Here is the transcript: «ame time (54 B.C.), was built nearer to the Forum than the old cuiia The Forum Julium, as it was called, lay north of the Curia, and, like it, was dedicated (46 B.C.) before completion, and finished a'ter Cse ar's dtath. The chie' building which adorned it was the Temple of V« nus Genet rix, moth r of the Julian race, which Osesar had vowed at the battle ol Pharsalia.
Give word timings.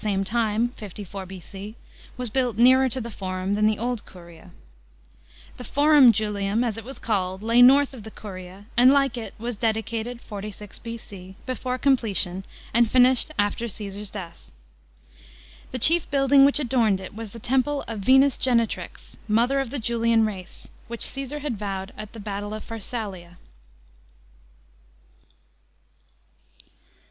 «ame 0.03 0.23
time 0.23 0.69
(54 0.77 1.27
B.C.), 1.27 1.75
was 2.17 2.31
built 2.31 2.57
nearer 2.57 2.89
to 2.89 2.99
the 2.99 3.11
Forum 3.11 3.53
than 3.53 3.67
the 3.67 3.77
old 3.77 4.03
cuiia 4.03 4.49
The 5.57 5.63
Forum 5.63 6.11
Julium, 6.11 6.63
as 6.63 6.75
it 6.75 6.83
was 6.83 6.97
called, 6.97 7.43
lay 7.43 7.61
north 7.61 7.93
of 7.93 8.01
the 8.01 8.09
Curia, 8.09 8.65
and, 8.75 8.89
like 8.89 9.15
it, 9.15 9.35
was 9.37 9.55
dedicated 9.55 10.19
(46 10.19 10.79
B.C.) 10.79 11.35
before 11.45 11.77
completion, 11.77 12.43
and 12.73 12.89
finished 12.89 13.29
a'ter 13.37 13.67
Cse 13.67 13.95
ar's 13.95 14.11
dtath. 14.11 14.49
The 15.69 15.77
chie' 15.77 16.09
building 16.09 16.45
which 16.45 16.59
adorned 16.59 16.99
it 16.99 17.13
was 17.15 17.29
the 17.29 17.37
Temple 17.37 17.83
of 17.87 17.99
V« 17.99 18.17
nus 18.17 18.39
Genet 18.39 18.77
rix, 18.77 19.17
moth 19.27 19.51
r 19.51 19.59
of 19.59 19.69
the 19.69 19.77
Julian 19.77 20.25
race, 20.25 20.67
which 20.87 21.05
Osesar 21.05 21.41
had 21.41 21.59
vowed 21.59 21.93
at 21.95 22.13
the 22.13 22.19
battle 22.19 22.55
ol 22.55 22.59
Pharsalia. 22.59 23.37